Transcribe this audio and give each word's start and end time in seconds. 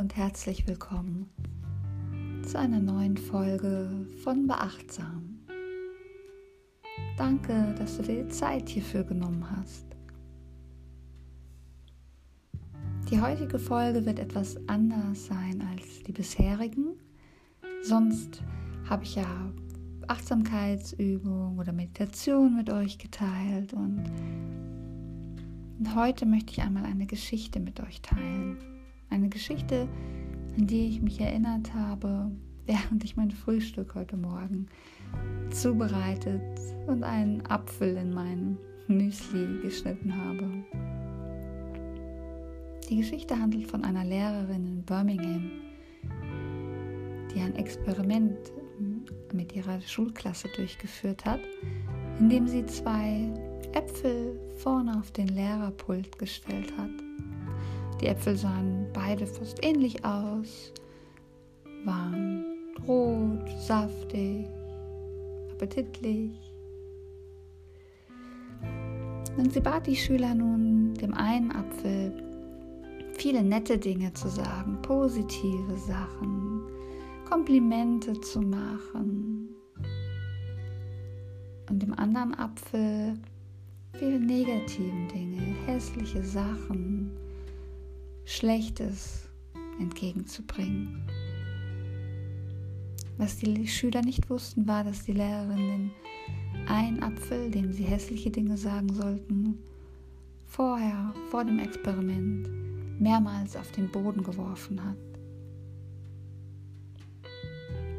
und 0.00 0.16
herzlich 0.16 0.66
willkommen 0.66 1.28
zu 2.42 2.58
einer 2.58 2.80
neuen 2.80 3.18
Folge 3.18 4.06
von 4.24 4.46
Beachtsam. 4.46 5.40
Danke, 7.18 7.74
dass 7.78 7.98
du 7.98 8.04
dir 8.04 8.26
Zeit 8.30 8.70
hierfür 8.70 9.04
genommen 9.04 9.44
hast. 9.54 9.84
Die 13.10 13.20
heutige 13.20 13.58
Folge 13.58 14.06
wird 14.06 14.18
etwas 14.18 14.56
anders 14.68 15.26
sein 15.26 15.62
als 15.70 16.02
die 16.04 16.12
bisherigen. 16.12 16.98
Sonst 17.82 18.42
habe 18.88 19.04
ich 19.04 19.16
ja 19.16 19.52
Achtsamkeitsübungen 20.08 21.58
oder 21.58 21.72
Meditation 21.72 22.56
mit 22.56 22.70
euch 22.70 22.96
geteilt 22.96 23.74
und 23.74 24.02
heute 25.94 26.24
möchte 26.24 26.52
ich 26.52 26.62
einmal 26.62 26.86
eine 26.86 27.04
Geschichte 27.04 27.60
mit 27.60 27.80
euch 27.80 28.00
teilen. 28.00 28.79
Eine 29.10 29.28
Geschichte, 29.28 29.88
an 30.56 30.68
die 30.68 30.86
ich 30.86 31.02
mich 31.02 31.20
erinnert 31.20 31.74
habe, 31.74 32.30
während 32.64 33.02
ich 33.02 33.16
mein 33.16 33.32
Frühstück 33.32 33.96
heute 33.96 34.16
Morgen 34.16 34.68
zubereitet 35.50 36.40
und 36.86 37.02
einen 37.02 37.44
Apfel 37.46 37.96
in 37.96 38.14
mein 38.14 38.56
Müsli 38.86 39.60
geschnitten 39.62 40.14
habe. 40.16 40.48
Die 42.88 42.98
Geschichte 42.98 43.36
handelt 43.36 43.68
von 43.68 43.82
einer 43.82 44.04
Lehrerin 44.04 44.64
in 44.64 44.82
Birmingham, 44.84 45.50
die 47.34 47.40
ein 47.40 47.56
Experiment 47.56 48.38
mit 49.32 49.56
ihrer 49.56 49.80
Schulklasse 49.80 50.48
durchgeführt 50.54 51.24
hat, 51.24 51.40
indem 52.20 52.46
sie 52.46 52.64
zwei 52.66 53.28
Äpfel 53.72 54.38
vorne 54.58 54.96
auf 54.96 55.10
den 55.10 55.28
Lehrerpult 55.28 56.16
gestellt 56.16 56.72
hat. 56.78 56.90
Die 58.00 58.06
Äpfel 58.06 58.36
sahen 58.36 58.86
beide 58.94 59.26
fast 59.26 59.62
ähnlich 59.62 60.04
aus, 60.04 60.72
waren 61.84 62.44
rot, 62.88 63.46
saftig, 63.58 64.46
appetitlich. 65.52 66.32
Und 69.36 69.52
sie 69.52 69.60
bat 69.60 69.86
die 69.86 69.96
Schüler 69.96 70.34
nun, 70.34 70.94
dem 70.94 71.14
einen 71.14 71.52
Apfel 71.52 72.12
viele 73.14 73.42
nette 73.42 73.76
Dinge 73.76 74.12
zu 74.14 74.28
sagen, 74.28 74.78
positive 74.80 75.76
Sachen, 75.76 76.62
Komplimente 77.28 78.18
zu 78.22 78.40
machen. 78.40 79.50
Und 81.68 81.82
dem 81.82 81.92
anderen 81.98 82.34
Apfel 82.34 83.14
viele 83.92 84.18
negativen 84.18 85.06
Dinge, 85.08 85.54
hässliche 85.66 86.24
Sachen, 86.24 87.12
Schlechtes 88.30 89.28
entgegenzubringen. 89.80 91.02
Was 93.18 93.38
die 93.38 93.66
Schüler 93.66 94.02
nicht 94.02 94.30
wussten, 94.30 94.68
war, 94.68 94.84
dass 94.84 95.04
die 95.04 95.14
Lehrerin 95.14 95.90
den 96.54 96.68
einen 96.68 97.02
Apfel, 97.02 97.50
dem 97.50 97.72
sie 97.72 97.82
hässliche 97.82 98.30
Dinge 98.30 98.56
sagen 98.56 98.94
sollten, 98.94 99.58
vorher, 100.46 101.12
vor 101.28 101.44
dem 101.44 101.58
Experiment, 101.58 102.48
mehrmals 103.00 103.56
auf 103.56 103.72
den 103.72 103.90
Boden 103.90 104.22
geworfen 104.22 104.80
hat. 104.84 104.96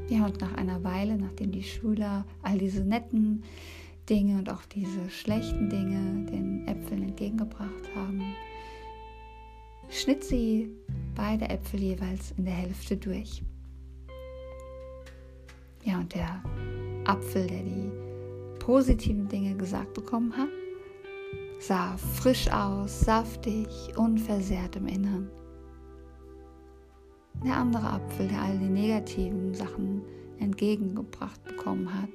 Ja, 0.07 0.25
und 0.25 0.39
nach 0.39 0.53
einer 0.53 0.81
Weile, 0.81 1.17
nachdem 1.17 1.51
die 1.51 1.63
Schüler 1.63 2.25
all 2.41 2.57
diese 2.57 2.85
netten 2.85 3.43
Dinge 4.09 4.37
und 4.37 4.49
auch 4.49 4.63
diese 4.63 5.09
schlechten 5.09 5.69
Dinge 5.69 6.25
den 6.31 6.65
Äpfeln 6.69 7.03
entgegengebracht 7.03 7.93
haben, 7.95 8.23
schnitt 9.91 10.23
sie 10.23 10.71
beide 11.15 11.49
Äpfel 11.49 11.81
jeweils 11.81 12.33
in 12.37 12.45
der 12.45 12.53
Hälfte 12.53 12.97
durch. 12.97 13.43
Ja, 15.83 15.99
und 15.99 16.13
der 16.13 16.41
Apfel, 17.05 17.45
der 17.47 17.63
die 17.63 17.91
positiven 18.59 19.27
Dinge 19.27 19.55
gesagt 19.55 19.93
bekommen 19.93 20.35
hat, 20.35 20.49
sah 21.59 21.97
frisch 21.97 22.49
aus, 22.51 23.01
saftig, 23.01 23.67
unversehrt 23.97 24.75
im 24.75 24.87
Innern. 24.87 25.29
Der 27.43 27.57
andere 27.57 27.93
Apfel, 27.93 28.27
der 28.27 28.41
all 28.41 28.57
die 28.57 28.69
negativen 28.69 29.53
Sachen 29.53 30.03
entgegengebracht 30.39 31.43
bekommen 31.43 31.91
hat, 31.91 32.09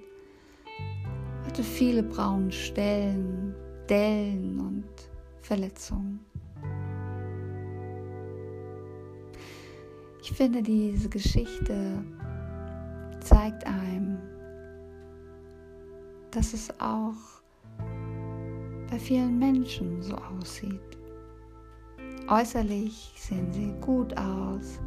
hatte 1.44 1.62
viele 1.62 2.03
braune 2.03 2.53
Stellen, 2.53 3.54
Dellen 3.88 4.60
und 4.60 4.84
Verletzungen. 5.42 6.20
Ich 10.28 10.32
finde, 10.32 10.60
diese 10.60 11.09
Geschichte 11.09 12.04
zeigt 13.20 13.64
einem, 13.64 14.19
dass 16.32 16.53
es 16.53 16.69
auch 16.81 17.14
bei 18.91 18.98
vielen 18.98 19.38
Menschen 19.38 20.03
so 20.03 20.16
aussieht. 20.16 20.98
Äußerlich 22.28 23.15
sehen 23.16 23.53
sie 23.53 23.72
gut 23.81 24.19
aus, 24.19 24.81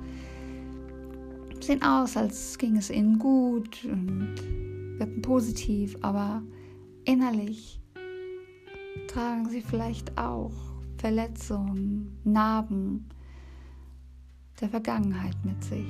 sehen 1.61 1.81
aus, 1.83 2.17
als 2.17 2.57
ging 2.57 2.75
es 2.75 2.89
ihnen 2.89 3.17
gut 3.17 3.85
und 3.85 4.35
wirken 4.97 5.21
positiv, 5.21 5.97
aber 6.01 6.43
innerlich 7.05 7.79
tragen 9.07 9.47
sie 9.47 9.61
vielleicht 9.61 10.17
auch 10.17 10.51
Verletzungen, 10.97 12.19
Narben 12.25 13.07
der 14.59 14.69
Vergangenheit 14.69 15.35
mit 15.43 15.63
sich. 15.63 15.87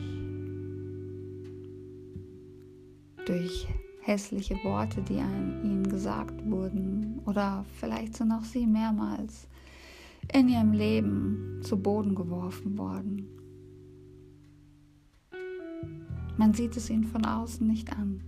Durch 3.26 3.68
hässliche 4.02 4.56
Worte, 4.64 5.02
die 5.02 5.20
an 5.20 5.64
ihnen 5.64 5.88
gesagt 5.88 6.50
wurden 6.50 7.20
oder 7.26 7.66
vielleicht 7.80 8.16
sind 8.16 8.32
auch 8.32 8.44
sie 8.44 8.66
mehrmals 8.66 9.48
in 10.34 10.50
ihrem 10.50 10.74
Leben 10.74 11.60
zu 11.62 11.78
Boden 11.78 12.16
geworfen 12.16 12.78
worden. 12.78 13.28
Man 16.38 16.54
sieht 16.54 16.78
es 16.78 16.90
ihnen 16.90 17.04
von 17.04 17.26
außen 17.26 17.68
nicht 17.68 17.92
an 17.92 18.24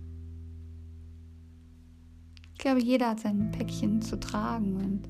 glaube, 2.62 2.80
jeder 2.80 3.10
hat 3.10 3.20
sein 3.20 3.50
Päckchen 3.50 4.00
zu 4.00 4.18
tragen 4.18 4.76
und 4.76 5.08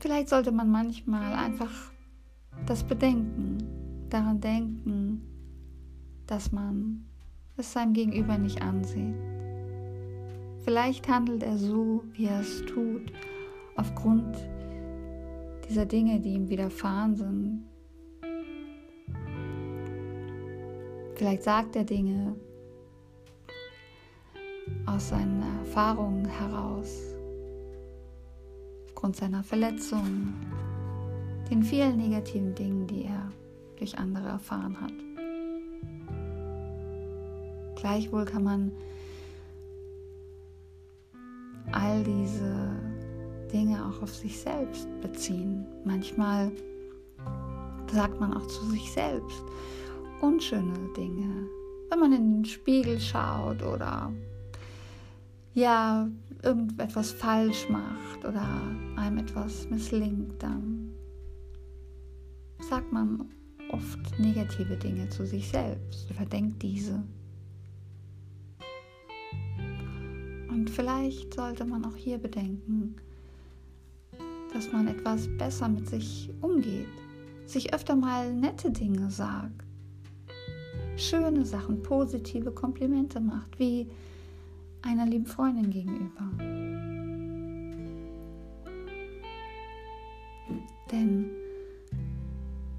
vielleicht 0.00 0.30
sollte 0.30 0.52
man 0.52 0.70
manchmal 0.70 1.34
einfach 1.34 1.70
das 2.66 2.82
bedenken, 2.82 3.58
daran 4.14 4.40
denken, 4.40 5.22
dass 6.26 6.52
man 6.52 7.04
es 7.56 7.72
seinem 7.72 7.92
Gegenüber 7.92 8.38
nicht 8.38 8.62
ansieht. 8.62 9.16
Vielleicht 10.60 11.08
handelt 11.08 11.42
er 11.42 11.58
so, 11.58 12.04
wie 12.12 12.26
er 12.26 12.40
es 12.40 12.64
tut, 12.64 13.12
aufgrund 13.76 14.36
dieser 15.68 15.84
Dinge, 15.84 16.20
die 16.20 16.34
ihm 16.34 16.48
widerfahren 16.48 17.16
sind. 17.16 17.64
Vielleicht 21.16 21.42
sagt 21.42 21.74
er 21.74 21.84
Dinge, 21.84 22.36
aus 24.86 25.08
seinen 25.08 25.42
Erfahrungen 25.58 26.24
heraus, 26.24 27.16
aufgrund 28.86 29.16
seiner 29.16 29.42
Verletzungen, 29.42 30.34
den 31.50 31.62
vielen 31.62 31.96
negativen 31.96 32.54
Dingen, 32.54 32.86
die 32.86 33.04
er 33.04 33.30
durch 33.78 33.98
andere 33.98 34.28
erfahren 34.28 34.80
hat. 34.80 34.92
Gleichwohl 37.76 38.24
kann 38.24 38.44
man 38.44 38.72
all 41.72 42.02
diese 42.04 42.70
Dinge 43.52 43.84
auch 43.84 44.02
auf 44.02 44.14
sich 44.14 44.38
selbst 44.38 44.88
beziehen. 45.00 45.66
Manchmal 45.84 46.50
sagt 47.92 48.18
man 48.20 48.34
auch 48.34 48.46
zu 48.46 48.64
sich 48.70 48.90
selbst 48.92 49.44
unschöne 50.20 50.72
Dinge, 50.96 51.48
wenn 51.90 51.98
man 52.00 52.12
in 52.12 52.36
den 52.36 52.44
Spiegel 52.44 52.98
schaut 52.98 53.62
oder 53.62 54.12
ja 55.52 56.08
irgendetwas 56.42 57.12
falsch 57.12 57.68
macht 57.68 58.24
oder 58.24 58.46
einem 58.96 59.18
etwas 59.18 59.68
misslingt, 59.70 60.42
dann 60.42 60.92
sagt 62.68 62.92
man 62.92 63.28
oft 63.74 64.18
negative 64.20 64.76
Dinge 64.76 65.08
zu 65.08 65.26
sich 65.26 65.48
selbst 65.48 66.08
oder 66.10 66.24
denkt 66.24 66.62
diese. 66.62 67.02
Und 70.48 70.70
vielleicht 70.70 71.34
sollte 71.34 71.64
man 71.64 71.84
auch 71.84 71.96
hier 71.96 72.18
bedenken, 72.18 72.94
dass 74.52 74.70
man 74.70 74.86
etwas 74.86 75.28
besser 75.36 75.68
mit 75.68 75.88
sich 75.88 76.30
umgeht, 76.40 76.86
sich 77.46 77.74
öfter 77.74 77.96
mal 77.96 78.32
nette 78.32 78.70
Dinge 78.70 79.10
sagt, 79.10 79.64
schöne 80.96 81.44
Sachen, 81.44 81.82
positive 81.82 82.52
Komplimente 82.52 83.20
macht, 83.20 83.58
wie 83.58 83.88
einer 84.82 85.06
lieben 85.06 85.26
Freundin 85.26 85.70
gegenüber. 85.70 86.30
Denn 90.92 91.43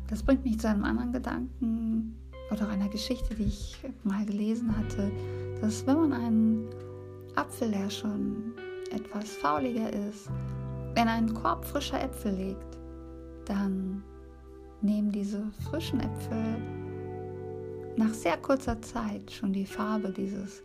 das 0.07 0.23
bringt 0.23 0.43
mich 0.43 0.59
zu 0.59 0.69
einem 0.69 0.83
anderen 0.83 1.11
Gedanken 1.11 2.15
oder 2.51 2.67
einer 2.69 2.89
Geschichte, 2.89 3.35
die 3.35 3.45
ich 3.45 3.77
mal 4.03 4.25
gelesen 4.25 4.75
hatte, 4.77 5.11
dass 5.61 5.85
wenn 5.87 5.97
man 5.97 6.13
einen 6.13 6.69
Apfel, 7.35 7.71
der 7.71 7.89
schon 7.89 8.53
etwas 8.91 9.31
fauliger 9.31 9.91
ist, 9.91 10.29
in 10.95 11.07
einen 11.07 11.33
Korb 11.33 11.65
frischer 11.65 12.01
Äpfel 12.01 12.33
legt, 12.33 12.77
dann 13.45 14.03
nehmen 14.81 15.11
diese 15.11 15.43
frischen 15.69 15.99
Äpfel 15.99 16.55
nach 17.97 18.13
sehr 18.13 18.37
kurzer 18.37 18.81
Zeit 18.81 19.31
schon 19.31 19.53
die 19.53 19.65
Farbe 19.65 20.11
dieses 20.11 20.63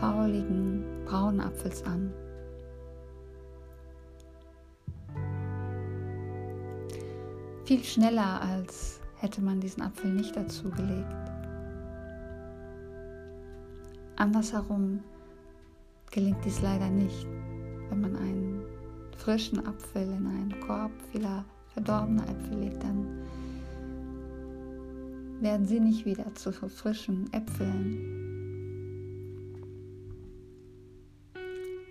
fauligen 0.00 0.84
braunen 1.04 1.40
Apfels 1.40 1.82
an. 1.84 2.12
Viel 7.68 7.84
schneller, 7.84 8.40
als 8.40 8.98
hätte 9.16 9.42
man 9.42 9.60
diesen 9.60 9.82
Apfel 9.82 10.10
nicht 10.10 10.34
dazu 10.34 10.70
gelegt. 10.70 11.14
Andersherum 14.16 15.00
gelingt 16.10 16.42
dies 16.46 16.62
leider 16.62 16.88
nicht, 16.88 17.26
wenn 17.90 18.00
man 18.00 18.16
einen 18.16 18.62
frischen 19.18 19.66
Apfel 19.66 20.04
in 20.04 20.26
einen 20.26 20.58
Korb 20.66 20.92
vieler 21.12 21.44
verdorbener 21.74 22.26
Äpfel 22.30 22.58
legt, 22.58 22.82
dann 22.82 23.06
werden 25.42 25.66
sie 25.66 25.80
nicht 25.80 26.06
wieder 26.06 26.34
zu 26.36 26.50
frischen 26.50 27.30
Äpfeln. 27.34 27.98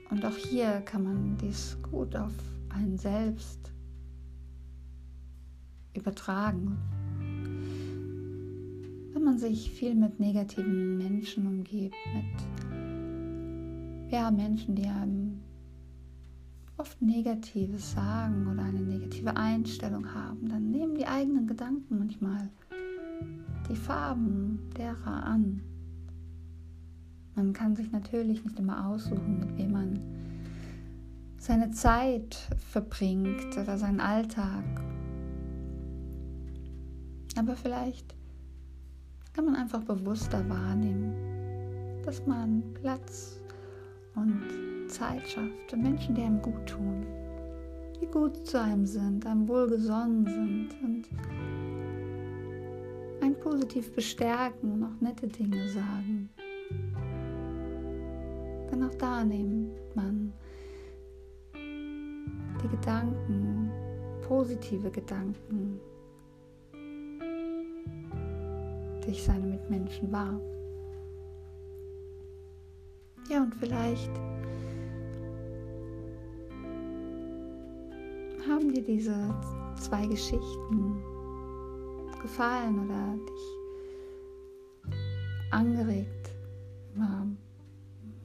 Und 0.09 0.25
auch 0.25 0.37
hier 0.37 0.81
kann 0.81 1.03
man 1.03 1.37
dies 1.37 1.77
gut 1.83 2.15
auf 2.15 2.33
einen 2.69 2.97
selbst 2.97 3.71
übertragen. 5.97 6.77
Wenn 9.13 9.23
man 9.23 9.37
sich 9.37 9.71
viel 9.71 9.95
mit 9.95 10.19
negativen 10.19 10.97
Menschen 10.97 11.47
umgibt, 11.47 11.95
mit 12.13 12.25
ja, 14.11 14.31
Menschen, 14.31 14.75
die 14.75 14.85
einem 14.85 15.41
oft 16.77 17.01
Negatives 17.01 17.93
sagen 17.93 18.47
oder 18.47 18.63
eine 18.63 18.81
negative 18.81 19.35
Einstellung 19.35 20.13
haben, 20.13 20.47
dann 20.47 20.69
nehmen 20.69 20.95
die 20.95 21.07
eigenen 21.07 21.47
Gedanken 21.47 21.99
manchmal 21.99 22.49
die 23.69 23.75
Farben 23.75 24.59
derer 24.77 25.25
an. 25.25 25.61
Man 27.35 27.53
kann 27.53 27.75
sich 27.75 27.91
natürlich 27.91 28.43
nicht 28.43 28.59
immer 28.59 28.87
aussuchen, 28.87 29.39
mit 29.39 29.57
wem 29.57 29.71
man 29.71 29.99
seine 31.37 31.71
Zeit 31.71 32.35
verbringt 32.71 33.57
oder 33.57 33.77
seinen 33.77 33.99
Alltag. 33.99 34.63
Aber 37.37 37.55
vielleicht 37.55 38.15
kann 39.33 39.45
man 39.45 39.55
einfach 39.55 39.83
bewusster 39.83 40.47
wahrnehmen, 40.49 41.13
dass 42.03 42.25
man 42.25 42.63
Platz 42.73 43.39
und 44.15 44.87
Zeit 44.87 45.21
schafft 45.27 45.69
für 45.69 45.77
Menschen, 45.77 46.15
die 46.15 46.23
einem 46.23 46.41
gut 46.41 46.65
tun, 46.65 47.05
die 48.01 48.07
gut 48.07 48.47
zu 48.47 48.59
einem 48.59 48.87
sind, 48.87 49.23
einem 49.27 49.47
wohlgesonnen 49.47 50.25
sind 50.25 50.69
und 50.83 51.09
ein 53.21 53.35
positiv 53.39 53.93
bestärken 53.93 54.71
und 54.71 54.83
auch 54.83 55.01
nette 55.01 55.27
Dinge 55.27 55.69
sagen. 55.69 56.29
Denn 58.71 58.83
auch 58.83 58.95
da 58.95 59.23
nimmt 59.23 59.95
man 59.95 60.33
die 61.53 62.67
Gedanken, 62.67 63.69
positive 64.27 64.89
Gedanken 64.89 65.79
durch 69.07 69.23
seine 69.23 69.47
Mitmenschen 69.47 70.11
wahr. 70.11 70.39
Ja, 73.29 73.41
und 73.41 73.55
vielleicht 73.55 74.11
haben 78.47 78.71
dir 78.71 78.83
diese 78.83 79.33
zwei 79.79 80.05
Geschichten 80.05 81.01
gefallen 82.21 82.85
oder 82.85 83.15
dich 83.25 84.93
angeregt, 85.51 86.31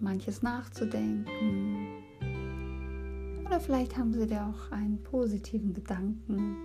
manches 0.00 0.42
nachzudenken. 0.42 1.86
Oder 3.46 3.60
vielleicht 3.60 3.96
haben 3.96 4.12
sie 4.12 4.26
dir 4.26 4.46
auch 4.46 4.72
einen 4.72 5.02
positiven 5.02 5.72
Gedanken 5.74 6.56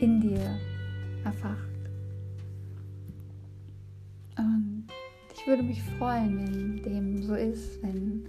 in 0.00 0.20
dir 0.20 0.58
erfacht. 1.24 1.71
Und 4.42 4.86
ich 5.34 5.46
würde 5.46 5.62
mich 5.62 5.82
freuen, 5.98 6.38
wenn 6.38 6.82
dem 6.82 7.22
so 7.22 7.34
ist, 7.34 7.82
wenn 7.82 8.26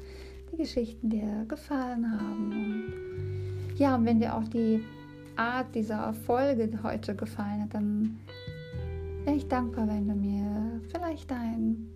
die 0.52 0.58
Geschichten 0.58 1.10
dir 1.10 1.46
gefallen 1.48 2.12
haben. 2.12 2.52
Und 2.52 3.78
ja, 3.78 3.96
und 3.96 4.06
wenn 4.06 4.20
dir 4.20 4.36
auch 4.36 4.48
die 4.48 4.84
Art 5.36 5.74
dieser 5.74 6.14
Folge 6.14 6.70
heute 6.84 7.16
gefallen 7.16 7.64
hat, 7.64 7.74
dann 7.74 8.20
wäre 9.24 9.36
ich 9.36 9.48
dankbar, 9.48 9.88
wenn 9.88 10.08
du 10.08 10.14
mir 10.14 10.82
vielleicht 10.92 11.32
ein, 11.32 11.90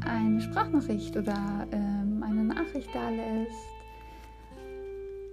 eine 0.00 0.40
Sprachnachricht 0.40 1.16
oder 1.16 1.66
ähm, 1.70 2.22
eine 2.22 2.44
Nachricht 2.44 2.88
da 2.94 3.08
lässt. 3.10 3.52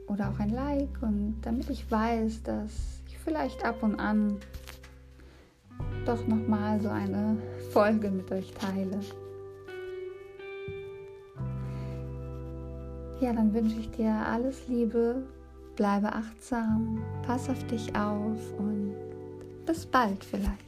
Oder 0.07 0.29
auch 0.29 0.39
ein 0.39 0.51
Like. 0.51 1.01
Und 1.01 1.37
damit 1.41 1.69
ich 1.69 1.89
weiß, 1.89 2.43
dass 2.43 3.01
ich 3.07 3.17
vielleicht 3.17 3.65
ab 3.65 3.81
und 3.81 3.99
an 3.99 4.37
doch 6.05 6.25
nochmal 6.27 6.79
so 6.79 6.89
eine 6.89 7.37
Folge 7.71 8.09
mit 8.09 8.31
euch 8.31 8.51
teile. 8.53 8.99
Ja, 13.21 13.33
dann 13.33 13.53
wünsche 13.53 13.79
ich 13.79 13.89
dir 13.91 14.11
alles 14.11 14.67
Liebe, 14.67 15.23
bleibe 15.75 16.07
achtsam, 16.13 17.01
pass 17.25 17.49
auf 17.49 17.63
dich 17.67 17.95
auf 17.95 18.39
und 18.57 18.93
bis 19.65 19.85
bald 19.85 20.23
vielleicht. 20.23 20.64